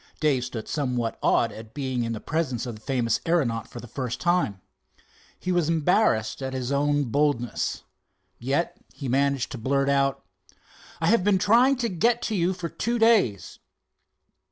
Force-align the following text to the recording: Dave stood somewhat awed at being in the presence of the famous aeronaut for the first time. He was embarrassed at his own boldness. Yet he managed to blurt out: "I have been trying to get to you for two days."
Dave 0.19 0.43
stood 0.43 0.67
somewhat 0.67 1.19
awed 1.21 1.51
at 1.51 1.75
being 1.75 2.03
in 2.03 2.11
the 2.11 2.19
presence 2.19 2.65
of 2.65 2.73
the 2.73 2.81
famous 2.81 3.19
aeronaut 3.27 3.67
for 3.67 3.79
the 3.79 3.87
first 3.87 4.19
time. 4.19 4.59
He 5.39 5.51
was 5.51 5.69
embarrassed 5.69 6.41
at 6.41 6.53
his 6.55 6.71
own 6.71 7.03
boldness. 7.11 7.83
Yet 8.39 8.75
he 8.91 9.07
managed 9.07 9.51
to 9.51 9.59
blurt 9.59 9.89
out: 9.89 10.25
"I 10.99 11.05
have 11.05 11.23
been 11.23 11.37
trying 11.37 11.75
to 11.75 11.87
get 11.89 12.23
to 12.23 12.35
you 12.35 12.51
for 12.53 12.67
two 12.67 12.97
days." 12.97 13.59